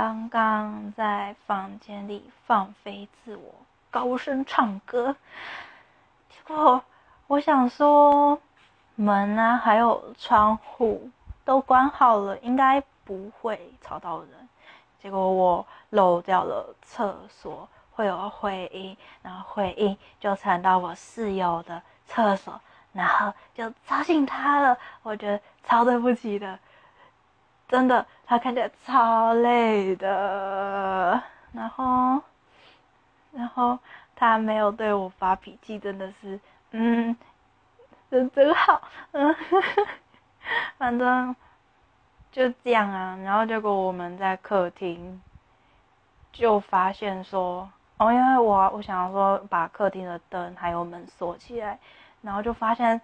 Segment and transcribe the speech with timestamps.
[0.00, 3.52] 刚刚在房间里放飞自我，
[3.90, 5.16] 高声唱歌。
[6.28, 6.80] 结果
[7.26, 8.40] 我想说，
[8.94, 11.10] 门啊，还有窗户
[11.44, 14.48] 都关好了，应该不会吵到人。
[15.00, 22.60] 结果我漏掉了厕所会有回音，然后回音就传到我室友的厕所，
[22.92, 24.78] 然后就吵醒他了。
[25.02, 26.56] 我觉得超对不起的，
[27.68, 31.22] 真的，他看起来超累的。
[31.52, 32.22] 然后，
[33.32, 33.78] 然后
[34.16, 36.40] 他没有对我发脾气，真的是，
[36.72, 37.16] 嗯，
[38.10, 38.82] 人真好，
[39.12, 39.34] 嗯，
[40.78, 41.34] 反正。
[42.30, 45.20] 就这样啊，然后结果我们在客厅
[46.30, 51.78] 就发现说，哦，因为我我想要说把客厅的灯还有门锁起来，
[52.20, 53.00] 然后就发现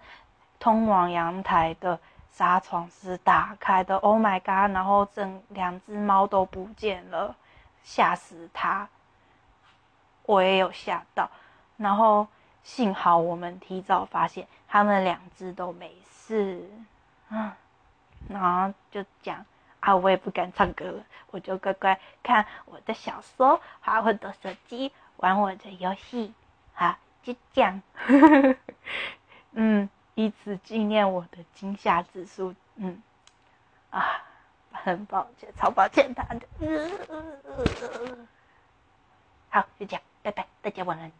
[0.59, 1.99] 通往阳台的
[2.35, 4.75] 纱窗是打开的，Oh my god！
[4.75, 7.33] 然后整两只猫都不见了，
[7.81, 8.89] 吓死他，
[10.23, 11.29] 我也有吓到，
[11.77, 12.27] 然后
[12.61, 16.69] 幸好我们提早发现，他们两只都没事，
[17.29, 17.53] 嗯。
[18.27, 19.45] 然后就讲
[19.79, 26.33] 啊，我也不敢唱歌了，我就乖乖看我的小说，划我的手机，玩我的游戏，
[26.73, 27.81] 好，就这样。
[29.53, 32.55] 嗯，以此纪念我的惊吓指数。
[32.75, 33.01] 嗯，
[33.91, 34.21] 啊，
[34.71, 36.47] 很抱歉，超抱歉他的。
[39.49, 41.11] 好，就这样，拜拜，大家晚安。